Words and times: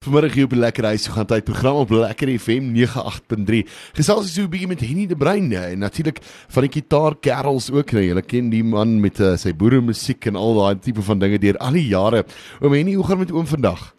Vanmiddag 0.00 0.32
hier 0.32 0.46
op 0.46 0.54
Lekker 0.56 0.86
Huis, 0.88 1.02
so 1.04 1.12
gaan 1.12 1.26
tyd 1.28 1.44
program 1.44 1.76
op 1.82 1.90
Lekker 1.92 2.30
FM 2.40 2.70
98.3. 2.72 3.58
Gesels 3.98 4.22
ons 4.22 4.32
so 4.32 4.46
'n 4.46 4.48
bietjie 4.48 4.70
met 4.70 4.80
Henny 4.80 5.04
de 5.06 5.12
Bruin 5.14 5.52
en 5.52 5.78
natuurlik 5.78 6.22
van 6.24 6.64
die 6.64 6.72
gitaar 6.72 7.18
Kerels 7.20 7.68
ook. 7.70 7.92
Nou, 7.92 8.04
julle 8.06 8.22
ken 8.22 8.48
die 8.48 8.64
man 8.64 8.96
met 9.00 9.20
uh, 9.20 9.36
sy 9.36 9.52
boere 9.52 9.82
musiek 9.84 10.24
en 10.24 10.40
al 10.40 10.56
daai 10.56 10.80
tipe 10.80 11.02
van 11.02 11.18
dinge 11.18 11.38
deur 11.38 11.60
al 11.60 11.76
die 11.76 11.88
jare. 11.92 12.24
Oom 12.62 12.72
Henny, 12.72 12.94
hoe 12.94 13.04
gaan 13.04 13.18
met 13.18 13.30
oom 13.30 13.46
vandag? 13.46 13.92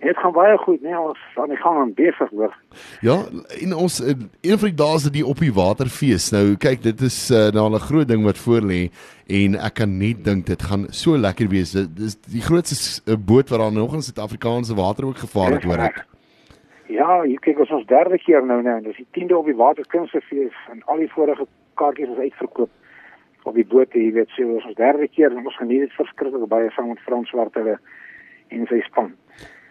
Dit 0.00 0.16
gaan 0.16 0.32
baie 0.32 0.56
goed, 0.58 0.80
nee, 0.80 0.98
ons 0.98 1.18
aan 1.34 1.50
die 1.52 1.58
gang 1.60 1.78
en 1.82 1.90
besig 1.94 2.30
hoor. 2.30 2.54
Ja, 3.04 3.16
en 3.60 3.74
ons 3.76 3.98
eh, 4.00 4.14
een 4.40 4.58
van 4.58 4.70
die 4.70 4.78
dae 4.80 4.94
is 4.96 5.04
dit 5.04 5.18
op 5.28 5.42
die 5.44 5.52
waterfees. 5.52 6.30
Nou 6.32 6.56
kyk, 6.56 6.80
dit 6.86 7.02
is 7.04 7.18
uh, 7.30 7.50
nou 7.52 7.66
'n 7.68 7.84
groot 7.84 8.08
ding 8.08 8.24
wat 8.24 8.40
voor 8.40 8.64
lê 8.70 8.88
en 9.28 9.58
ek 9.60 9.74
kan 9.74 9.98
net 9.98 10.24
dink 10.24 10.46
dit 10.46 10.62
gaan 10.62 10.86
so 10.88 11.18
lekker 11.18 11.48
wees. 11.52 11.76
Dit 11.76 12.00
is 12.08 12.16
die 12.32 12.40
grootste 12.40 13.12
uh, 13.12 13.16
boot 13.16 13.52
wat 13.52 13.60
daar 13.60 13.72
nog 13.72 13.94
in 13.94 14.02
Suid-Afrikaanse 14.02 14.74
water 14.74 15.04
ook 15.04 15.20
gevaar 15.20 15.52
het, 15.52 15.64
hoor 15.68 15.84
ek. 15.84 16.06
Ja, 16.88 17.20
jy 17.24 17.36
kyk 17.36 17.58
ons 17.58 17.70
ons 17.70 17.86
derde 17.86 18.18
keer 18.18 18.42
nou 18.46 18.62
nou, 18.62 18.80
dis 18.82 18.96
die 18.96 19.06
10de 19.20 19.36
op 19.36 19.46
die 19.46 19.60
waterkunstefees 19.60 20.56
en 20.72 20.82
al 20.86 20.96
die 20.96 21.12
vorige 21.12 21.46
kaartjies 21.74 22.08
is 22.08 22.24
uitverkoop 22.24 22.70
op 23.44 23.54
die 23.54 23.66
boot, 23.66 23.92
jy 23.92 24.12
weet, 24.12 24.32
so 24.36 24.48
ons 24.56 24.76
derde 24.76 25.08
keer 25.08 25.30
en 25.30 25.44
ons 25.44 25.56
geniet 25.56 25.86
dit 25.86 25.96
verskriklik 25.96 26.48
baie 26.48 26.70
saam 26.74 26.88
met 26.88 27.04
Frans 27.04 27.30
Wartele 27.36 27.78
en 28.48 28.66
sy 28.66 28.80
span. 28.88 29.12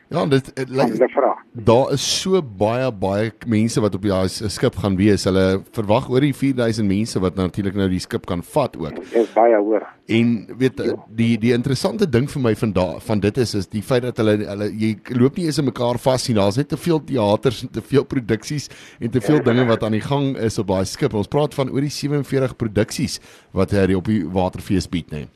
Ja, 0.09 0.25
dit 0.25 0.47
like, 0.55 1.09
daar 1.53 1.91
is 1.93 2.01
so 2.21 2.39
baie 2.41 2.87
baie 2.97 3.29
mense 3.45 3.81
wat 3.83 3.93
op 3.93 4.01
die 4.07 4.49
skip 4.49 4.79
gaan 4.81 4.95
wees. 4.97 5.27
Hulle 5.29 5.61
verwag 5.75 6.07
oor 6.09 6.25
die 6.25 6.33
4000 6.33 6.87
mense 6.89 7.21
wat 7.21 7.37
natuurlik 7.37 7.77
nou 7.77 7.85
die 7.91 8.01
skip 8.01 8.25
kan 8.25 8.41
vat 8.55 8.77
ook. 8.79 8.97
Dis 9.13 9.29
baie 9.35 9.59
hoor. 9.61 9.85
En 10.09 10.33
weet 10.57 10.81
die 11.13 11.37
die 11.37 11.53
interessante 11.53 12.09
ding 12.09 12.25
vir 12.31 12.41
my 12.47 12.55
van 12.57 12.73
da, 12.73 12.87
van 13.05 13.21
dit 13.21 13.37
is 13.37 13.53
is 13.61 13.69
die 13.69 13.85
feit 13.85 14.07
dat 14.07 14.17
hulle 14.17 14.39
hulle 14.49 14.71
jy 14.73 14.95
loop 15.13 15.37
nie 15.37 15.45
eens 15.45 15.61
in 15.61 15.69
mekaar 15.69 16.01
vas 16.01 16.25
nie. 16.25 16.39
Daar's 16.41 16.57
net 16.57 16.73
te 16.73 16.81
veel 16.89 17.03
teaters 17.05 17.61
en 17.67 17.73
te 17.77 17.85
veel 17.93 18.09
produksies 18.09 18.69
en 18.97 19.13
te 19.13 19.21
veel 19.21 19.43
dinge 19.45 19.69
wat 19.69 19.85
aan 19.85 19.99
die 19.99 20.05
gang 20.09 20.33
is 20.41 20.57
op 20.57 20.73
daai 20.73 20.87
skip. 20.89 21.13
Ons 21.13 21.29
praat 21.29 21.53
van 21.53 21.69
oor 21.69 21.85
die 21.85 21.93
47 21.93 22.57
produksies 22.57 23.21
wat 23.53 23.77
hy 23.77 23.93
op 23.93 24.09
die 24.09 24.23
waterfees 24.25 24.89
bied, 24.89 25.13
nee. 25.13 25.29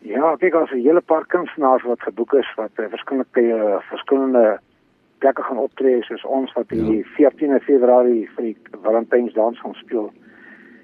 Ja, 0.00 0.32
ek 0.32 0.52
het 0.52 0.70
'n 0.70 0.80
hele 0.80 1.00
paar 1.00 1.26
kunstenaars 1.26 1.82
wat 1.82 2.02
geboek 2.02 2.32
is 2.32 2.52
wat 2.56 2.70
uh, 2.76 2.86
verskillende 2.88 3.28
uh, 3.34 3.80
verskillende 3.80 4.60
plekke 5.18 5.42
gaan 5.42 5.58
optree 5.58 6.02
soos 6.02 6.24
ons 6.24 6.52
wat 6.52 6.64
ja. 6.68 6.76
die 6.76 7.04
14de 7.04 7.60
Februarie 7.64 8.30
vir 8.36 8.44
die 8.44 8.56
Valentynsdans 8.82 9.60
gaan 9.60 9.74
speel 9.74 10.12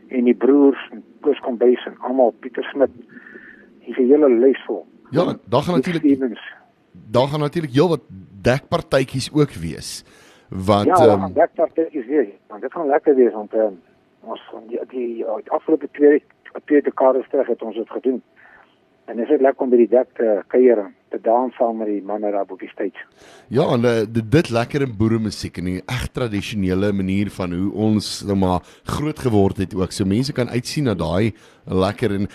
en 0.09 0.25
die 0.25 0.35
broers 0.35 0.91
Koos 1.21 1.41
Kombuis 1.41 1.87
en 1.87 1.97
almal 1.99 2.35
Pieter 2.41 2.65
Smit. 2.65 2.91
Hier's 3.81 3.99
'n 3.99 4.11
hele 4.13 4.29
lys 4.29 4.63
vol. 4.67 4.87
Ja, 5.11 5.35
daar 5.49 5.63
gaan 5.63 5.75
natuurlik 5.75 6.39
daar 7.11 7.29
gaan 7.29 7.41
natuurlik 7.41 7.73
heel 7.73 7.89
wat 7.89 8.03
dekpartytjies 8.43 9.33
ook 9.33 9.51
wees. 9.51 10.05
Wat 10.49 10.85
Ja, 10.85 11.13
um, 11.13 11.33
dekpartytjies 11.33 12.07
wees. 12.07 12.29
Want 12.49 12.61
dit 12.61 12.73
gaan 12.73 12.87
lekker 12.87 13.15
wees 13.15 13.33
want 13.33 13.55
um, 13.55 13.81
ons 14.21 14.41
die, 14.69 14.81
die, 14.89 15.15
die 15.17 15.51
afgelope 15.51 15.89
twee 15.93 16.23
twee 16.65 16.83
dekades 16.83 17.29
terug 17.31 17.47
het 17.47 17.63
ons 17.63 17.77
dit 17.77 17.91
gedoen. 17.91 18.23
En 19.07 19.17
dit 19.17 19.31
is 19.31 19.41
lekker 19.41 19.63
om 19.63 19.71
by 19.71 19.79
die 19.79 19.91
dek 19.91 20.09
te 20.19 20.33
kuier 20.51 20.81
te 21.15 21.21
dans 21.23 21.55
saam 21.55 21.77
met 21.79 21.87
die 21.87 22.01
manne 22.03 22.33
daar 22.35 22.51
op 22.51 22.59
die 22.59 22.71
stage. 22.73 23.05
Ja, 23.55 23.69
en 23.77 23.87
uh, 23.87 24.03
dit 24.11 24.27
dit 24.33 24.49
lekker 24.51 24.83
in 24.83 24.97
boere 24.99 25.21
musiek 25.23 25.61
en 25.61 25.69
die 25.71 25.79
reg 25.79 26.09
tradisionele 26.17 26.91
manier 26.93 27.31
van 27.37 27.55
hoe 27.55 27.69
ons 27.87 28.09
nou 28.27 28.35
maar 28.41 28.67
groot 28.97 29.23
geword 29.23 29.63
het 29.63 29.77
ook. 29.79 29.95
So 29.95 30.09
mense 30.11 30.35
kan 30.35 30.51
uitsien 30.51 30.91
na 30.91 30.97
daai 30.99 31.31
lekker 31.71 32.17
en 32.19 32.27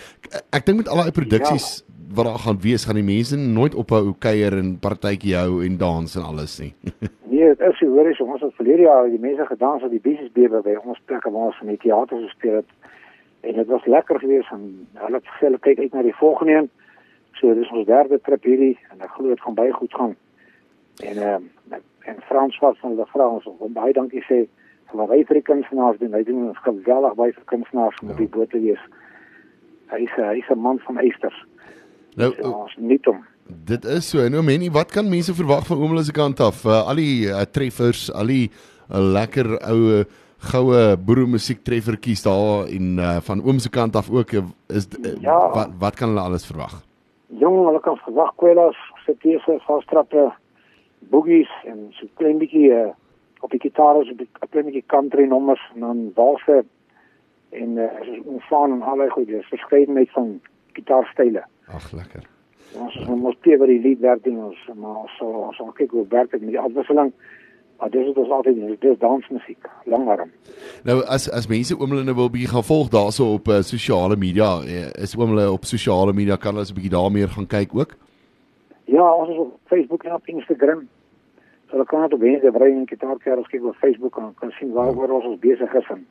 ek 0.48 0.64
dink 0.64 0.80
met 0.80 0.88
al 0.88 1.04
daai 1.04 1.16
produksies 1.18 1.68
ja. 1.82 1.88
wat 2.16 2.30
daar 2.30 2.40
gaan 2.46 2.62
wees, 2.64 2.88
gaan 2.88 3.00
die 3.00 3.04
mense 3.04 3.36
nooit 3.36 3.76
ophou 3.76 4.16
kuier 4.24 4.56
en 4.56 4.78
partytjie 4.80 5.36
hou 5.36 5.60
en 5.66 5.76
dans 5.76 6.16
en 6.16 6.24
alles 6.24 6.56
nie. 6.62 6.72
nee, 7.32 7.52
dit 7.52 7.68
is 7.68 7.84
hoor 7.84 8.08
is 8.08 8.24
ons 8.24 8.40
het 8.40 8.56
verlede 8.56 8.88
jaar 8.88 9.12
die 9.12 9.20
mense 9.20 9.44
gedans 9.52 9.84
op 9.84 9.92
die 9.92 10.00
Business 10.00 10.32
Bay 10.32 10.48
by 10.48 10.78
ons 10.80 11.04
plekke 11.04 11.28
waar 11.28 11.52
ons 11.52 11.60
in 11.60 11.74
die 11.76 11.82
teater 11.84 12.24
gespeel 12.24 12.62
het 12.62 12.78
en 13.42 13.58
dit 13.58 13.66
was 13.66 13.86
lekker 13.86 14.18
geweest 14.22 14.50
en 14.54 14.64
hulle 14.94 15.18
het 15.18 15.30
gesê 15.34 15.48
hulle 15.48 15.60
kyk 15.66 15.78
uit 15.78 15.94
na 15.94 16.02
die 16.06 16.16
volgende 16.18 16.52
een. 16.52 16.68
So 17.40 17.54
dis 17.58 17.70
ons 17.74 17.86
derde 17.86 18.20
trip 18.22 18.44
hierdie 18.46 18.76
en 18.92 19.02
ek 19.02 19.14
glo 19.16 19.32
dit 19.32 19.42
gaan 19.42 19.58
baie 19.58 19.72
goed 19.72 19.94
gaan. 19.98 20.14
En 21.02 21.16
ehm 21.16 21.48
uh, 21.72 21.80
en 22.02 22.18
Frans 22.26 22.58
was 22.58 22.78
van 22.82 22.96
die 22.98 23.06
Frans 23.06 23.46
om 23.46 23.72
baie 23.72 23.92
dankie 23.94 24.22
sê 24.26 24.44
vir 24.90 25.06
baie 25.06 25.26
vir 25.26 25.38
die 25.38 25.48
kunstenaars 25.50 25.98
doen. 25.98 26.14
Hy 26.14 26.22
doen 26.26 26.48
ons 26.48 26.62
geweldig 26.66 27.14
baie 27.18 27.34
vir 27.34 27.48
kunstenaars 27.54 28.00
om 28.02 28.10
ja. 28.10 28.16
die 28.20 28.30
boot 28.36 28.50
te 28.50 28.60
wees. 28.62 28.82
Hy 29.92 30.02
is 30.06 30.16
hy 30.16 30.38
is 30.38 30.50
'n 30.50 30.58
man 30.58 30.78
van 30.86 30.98
eisters. 30.98 31.38
Nou 32.16 32.32
so, 32.34 32.50
ons 32.50 32.76
niet 32.76 33.06
om 33.06 33.22
Dit 33.46 33.84
is 33.84 34.08
so. 34.08 34.28
Nou 34.28 34.42
menie, 34.42 34.70
wat 34.70 34.92
kan 34.92 35.08
mense 35.08 35.34
verwag 35.34 35.66
van 35.66 35.78
Oomla 35.78 36.02
se 36.02 36.12
kant 36.12 36.40
af? 36.40 36.64
Uh, 36.64 36.86
al 36.88 37.00
die 37.00 37.26
uh, 37.26 37.42
treffers, 37.50 38.06
al 38.12 38.30
die 38.30 38.50
uh, 38.50 39.00
lekker 39.00 39.48
ou 39.68 39.78
uh, 39.98 40.04
goue 40.42 40.96
boere 41.06 41.26
musiek 41.26 41.62
treffertjies 41.62 42.24
daar 42.26 42.66
en 42.66 42.98
uh, 42.98 43.16
van 43.26 43.42
oom 43.46 43.58
se 43.62 43.70
kant 43.70 43.96
af 43.96 44.10
ook 44.10 44.32
eh, 44.32 44.48
is 44.68 44.88
uh, 44.98 45.14
ja. 45.22 45.38
wat 45.54 45.70
wat 45.78 45.94
kan 45.96 46.08
hulle 46.08 46.20
alles 46.20 46.46
verwag? 46.46 46.74
Jong, 47.28 47.58
hulle 47.66 47.80
kan 47.80 47.96
verwag 48.04 48.34
kwelas, 48.36 48.78
setese, 49.06 49.58
vastrappe, 49.66 50.32
boogies 51.10 51.50
en 51.64 51.86
so 51.98 52.08
klein 52.20 52.40
bietjie 52.42 52.72
uh, 52.74 52.90
op 53.40 53.54
die 53.54 53.60
gitare 53.62 54.04
so 54.04 54.12
'n 54.12 54.50
klein 54.50 54.66
bietjie 54.66 54.86
country 54.86 55.26
nommers 55.26 55.62
en 55.74 55.80
dan 55.80 56.10
walse 56.14 56.64
en 57.50 57.78
uh, 57.78 57.88
so 58.02 58.34
ontvang 58.34 58.72
en 58.72 58.82
allerlei 58.82 59.10
goeie 59.10 59.42
verskeidenheid 59.42 60.10
van 60.10 60.40
gitaarstyle. 60.72 61.44
Ag 61.66 61.92
lekker. 61.92 62.26
Ons 62.80 62.96
moet 63.06 63.40
by 63.44 63.66
die 63.68 63.80
lied 63.80 64.00
werk 64.00 64.24
doen 64.24 64.44
ons 64.44 64.60
maar 64.74 65.08
so 65.18 65.26
ons 65.48 65.56
gaan 65.56 65.72
kyk 65.76 65.90
hoe 65.90 66.06
werk 66.08 66.30
dit 66.30 66.40
met 66.40 66.50
die 66.50 66.60
afwisseling. 66.60 67.12
Maar 67.82 67.90
dis 67.90 68.16
is 68.16 68.30
altyd 68.30 68.80
dis 68.80 68.98
dansmusiek, 68.98 69.66
langarm. 69.84 70.30
Nou 70.86 71.00
as 71.14 71.24
as 71.30 71.48
mense 71.50 71.74
oom 71.74 71.90
hulle 71.90 72.04
nou 72.06 72.14
wil 72.14 72.28
bietjie 72.30 72.52
gaan 72.52 72.66
volg 72.68 72.92
daarso 72.94 73.24
op 73.38 73.48
uh, 73.50 73.56
sosiale 73.66 74.16
media, 74.16 74.50
uh, 74.62 74.84
is 75.02 75.16
oom 75.18 75.32
hulle 75.34 75.48
op 75.50 75.66
sosiale 75.66 76.14
media 76.14 76.36
kan 76.36 76.54
hulle 76.54 76.68
'n 76.70 76.76
bietjie 76.76 76.92
daar 76.94 77.10
meer 77.10 77.32
gaan 77.34 77.48
kyk 77.56 77.74
ook? 77.74 77.96
Ja, 78.84 79.06
ons 79.14 79.30
is 79.34 79.40
op 79.44 79.58
Facebook 79.72 80.04
en 80.04 80.14
op 80.14 80.26
Instagram. 80.26 80.86
So 81.68 81.76
dan 81.76 81.86
kan 81.86 82.02
dit 82.02 82.12
op 82.12 82.20
wense 82.20 82.50
brein 82.50 82.86
gitaarkerels 82.86 83.50
kyk 83.50 83.64
op 83.64 83.74
Facebook 83.74 84.16
en 84.16 84.34
kan 84.34 84.50
sien 84.50 84.72
waar 84.72 84.94
waar 84.94 85.10
ons 85.10 85.38
besig 85.38 85.74
is 85.74 85.88
en 85.88 86.06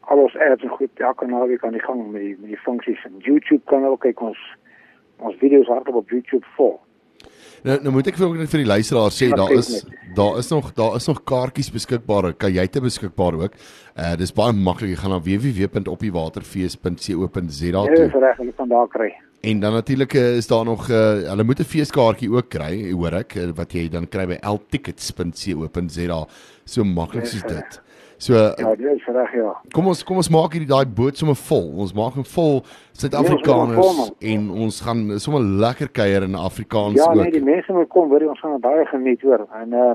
al 0.00 0.18
ons 0.18 0.36
ads 0.36 0.62
en 0.62 0.68
goed, 0.68 0.90
kan 1.16 1.30
nou 1.30 1.48
weer 1.48 1.58
kan 1.58 1.72
die 1.72 1.86
gang 1.86 2.10
met 2.10 2.20
die 2.20 2.36
met 2.40 2.50
die 2.50 2.64
funksies 2.66 3.04
en 3.04 3.14
YouTube 3.18 3.62
kan 3.64 3.86
ook 3.86 4.00
kyk 4.00 4.20
ons 4.20 4.42
ons 5.16 5.38
video's 5.38 5.70
hardop 5.70 5.94
op 5.94 6.10
YouTube 6.10 6.46
voor. 6.56 6.78
Nou 7.62 7.76
nou 7.84 7.92
moet 7.92 8.06
ek 8.08 8.16
vir 8.16 8.26
ook 8.26 8.38
net 8.40 8.48
vir 8.52 8.58
die 8.62 8.68
luisteraars 8.70 9.16
sê 9.20 9.26
daar 9.36 9.50
is 9.52 9.84
daar 10.16 10.38
is 10.40 10.48
nog 10.50 10.72
daar 10.74 10.96
is 10.96 11.06
nog 11.10 11.20
kaartjies 11.28 11.70
beskikbaar. 11.74 12.32
Kan 12.40 12.52
jy 12.54 12.66
te 12.72 12.80
beskikbaar 12.80 13.34
ook? 13.44 13.52
Uh 13.96 14.16
dis 14.16 14.32
baie 14.32 14.52
maklik. 14.56 14.90
Jy 14.94 14.98
gaan 15.02 15.12
na 15.14 15.20
www.opdiewaterfees.co.za 15.26 17.82
toe. 17.84 18.08
Ja, 18.08 18.18
reg, 18.24 18.38
jy 18.38 18.52
kan 18.56 18.68
daar 18.68 18.88
kry. 18.88 19.14
En 19.40 19.60
dan 19.60 19.72
natuurlik 19.72 20.14
eh, 20.14 20.36
is 20.36 20.46
daar 20.46 20.64
nog 20.64 20.88
uh 20.88 20.96
hulle 21.28 21.44
moet 21.44 21.60
'n 21.60 21.64
feeskaartjie 21.64 22.30
ook 22.32 22.48
kry, 22.48 22.92
hoor 22.92 23.12
ek, 23.12 23.34
wat 23.56 23.72
jy 23.72 23.88
dan 23.88 24.08
kry 24.08 24.26
by 24.26 24.38
ltickets.co.za. 24.40 26.26
So 26.64 26.84
maklik 26.84 27.22
is 27.22 27.42
dit. 27.42 27.80
So 28.20 28.34
Ja, 28.34 28.74
dit 28.76 28.86
is 28.86 29.04
reg 29.08 29.32
ja. 29.32 29.54
Kom 29.72 29.86
ons 29.88 30.02
kom 30.04 30.18
ons 30.20 30.28
maak 30.28 30.52
hierdie 30.52 30.68
daai 30.68 30.84
boot 30.84 31.16
sommer 31.16 31.38
vol. 31.40 31.70
Ons 31.86 31.94
maak 31.96 32.18
hom 32.18 32.26
vol 32.28 32.58
Suid-Afrikaners 33.00 33.78
ja, 33.96 34.08
en 34.34 34.50
ons 34.66 34.80
gaan 34.84 35.00
sommer 35.24 35.46
lekker 35.62 35.88
kuier 35.96 36.26
in 36.26 36.36
Afrikaans 36.36 36.98
ja, 36.98 37.06
ook. 37.06 37.16
Ja, 37.16 37.22
nee, 37.22 37.32
die 37.38 37.46
mense 37.46 37.72
moet 37.72 37.88
kom, 37.88 38.10
hoor, 38.12 38.26
ons 38.28 38.42
gaan 38.44 38.58
baie 38.60 38.84
geniet 38.90 39.24
hoor. 39.24 39.46
En 39.62 39.72
uh 39.84 39.92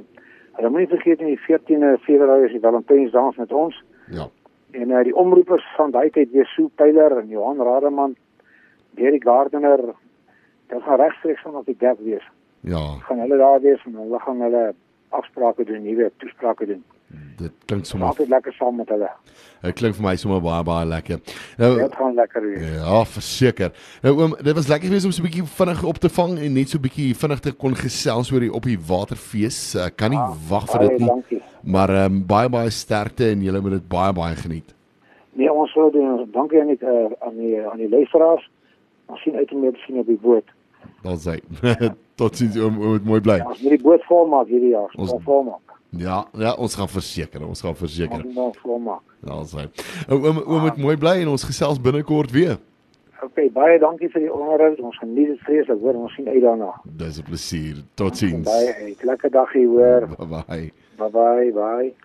hulle 0.55 0.71
moenie 0.71 0.87
vergeet 0.87 1.19
nie, 1.19 1.33
die 1.35 1.43
14de 1.43 1.89
Februarie 2.05 2.47
is 2.47 2.53
die 2.55 2.63
Valentynsdans 2.63 3.37
met 3.43 3.53
ons. 3.53 3.77
Ja. 4.15 4.25
En 4.73 4.95
uh 4.95 5.03
die 5.05 5.13
omroepers 5.25 5.67
van 5.75 5.93
daai 5.93 6.09
tyd 6.15 6.33
weer 6.33 6.49
Sue 6.55 6.71
Pyler 6.81 7.19
en 7.19 7.29
Johan 7.29 7.61
Rademan, 7.61 8.17
Derek 8.97 9.27
Gardner, 9.27 9.85
dit 10.73 10.81
gaan 10.87 11.01
regstreeks 11.03 11.45
van 11.45 11.61
op 11.61 11.69
die 11.69 11.77
dek 11.77 12.01
wees. 12.07 12.25
Ja. 12.65 12.81
Gaan 13.05 13.21
hulle 13.21 13.37
daar 13.37 13.61
wees 13.61 13.85
en 13.85 14.01
hulle 14.01 14.25
gaan 14.25 14.41
hulle 14.47 14.65
afsprake 15.13 15.69
doen, 15.69 15.85
nuwe 15.85 16.09
toesprake 16.17 16.65
doen 16.73 16.81
dit 17.37 17.51
klink 17.69 17.85
sommer 17.85 18.07
altyd 18.07 18.29
lekker 18.29 18.53
saam 18.53 18.75
met 18.79 18.89
hulle. 18.89 19.09
Dit 19.61 19.77
klink 19.79 19.95
vir 19.97 20.05
my 20.05 20.15
sommer 20.19 20.41
baie 20.43 20.63
baie 20.67 20.85
lekker. 20.89 21.19
Nou 21.61 21.71
dit 21.79 21.95
gaan 21.99 22.15
lekker 22.15 22.45
wees. 22.45 22.65
Ja, 22.75 23.01
verseker. 23.15 23.73
Nou 24.05 24.13
oom, 24.19 24.35
dit 24.39 24.55
was 24.55 24.69
lekker 24.71 24.87
geweest 24.87 25.09
om 25.09 25.11
so 25.11 25.23
'n 25.23 25.27
bietjie 25.27 25.43
vinnig 25.57 25.83
op 25.83 25.97
te 25.97 26.09
vang 26.09 26.37
en 26.39 26.53
net 26.53 26.69
so 26.69 26.77
'n 26.77 26.85
bietjie 26.87 27.15
vinnig 27.15 27.39
te 27.39 27.51
kon 27.51 27.75
gesels 27.75 28.31
oor 28.31 28.39
die 28.39 28.53
op 28.53 28.63
die 28.63 28.79
waterfees. 28.79 29.75
Ek 29.75 29.97
kan 29.97 30.11
nie 30.11 30.19
ah, 30.19 30.33
wag 30.49 30.69
vir 30.71 30.79
dit 30.87 30.99
nie. 30.99 31.07
Dankie. 31.07 31.41
Maar 31.63 31.89
ehm 31.89 32.13
um, 32.13 32.25
baie 32.25 32.49
baie 32.49 32.69
sterkte 32.69 33.29
en 33.29 33.41
julle 33.41 33.61
moet 33.61 33.71
dit 33.71 33.87
baie 33.87 34.13
baie 34.13 34.35
geniet. 34.35 34.73
Nee, 35.33 35.51
ons 35.51 35.73
wil 35.73 35.91
doen. 35.91 36.27
Dankie 36.31 36.61
aan 36.61 36.67
die 36.67 36.77
uh, 36.81 37.11
aan 37.19 37.37
die 37.37 37.67
aan 37.67 37.77
die 37.77 37.89
luisteraars. 37.89 38.49
Ons 39.05 39.21
sien 39.21 39.35
uit 39.35 39.51
om 39.51 39.61
weer 39.61 39.71
te 39.71 39.79
sien 39.85 39.99
op 39.99 40.07
die 40.07 40.19
boot. 40.21 40.47
Dan 41.03 41.17
sê. 41.19 41.39
Tot 42.19 42.35
sins 42.35 42.55
oom, 42.57 42.79
oom, 42.81 42.99
mooi 43.03 43.19
bly. 43.21 43.41
Ja, 43.41 43.47
ons 43.51 43.61
moet 43.61 43.75
die 43.75 43.83
boot 43.83 44.03
volmaak 44.07 44.47
hierdie 44.47 44.71
jaar. 44.71 44.93
Ons 44.95 45.13
volmaak. 45.25 45.74
Ja, 45.97 46.25
ja, 46.37 46.53
ons 46.53 46.75
gaan 46.75 46.89
verseker, 46.91 47.47
ons 47.47 47.61
gaan 47.61 47.75
verseker. 47.75 48.23
Ons 48.25 48.35
gaan 48.35 48.53
volmaak. 48.61 49.01
Ja, 49.25 49.37
ons 49.37 49.53
sê. 49.55 49.67
Oom 50.09 50.41
oom 50.43 50.61
moet 50.67 50.77
mooi 50.77 50.97
bly 50.97 51.21
en 51.23 51.33
ons 51.35 51.43
gesels 51.43 51.81
binnekort 51.81 52.31
weer. 52.35 52.57
Okay, 53.23 53.47
baie 53.49 53.79
dankie 53.79 54.09
vir 54.11 54.27
die 54.27 54.33
onderhoud. 54.33 54.79
Ons 54.83 54.97
geniet 55.01 55.31
dit 55.33 55.39
vreeslik, 55.47 55.79
hoor. 55.81 55.97
Ons 56.05 56.13
sien 56.17 56.27
uit 56.27 56.41
daarna. 56.43 56.73
Dis 56.83 57.19
'n 57.19 57.23
plesier. 57.23 57.77
Totsiens. 57.95 58.45
Baie. 58.45 58.95
Lekker 59.01 59.31
dag 59.31 59.51
hier, 59.53 59.67
hoor. 59.67 60.07
Bye 60.17 60.27
bye. 60.27 60.71
Bye 60.97 61.09
bye. 61.09 61.51
Bye. 61.51 61.95